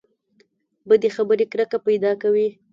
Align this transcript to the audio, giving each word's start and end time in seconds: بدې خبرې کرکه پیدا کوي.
بدې 0.87 1.09
خبرې 1.15 1.45
کرکه 1.51 1.77
پیدا 1.87 2.11
کوي. 2.21 2.47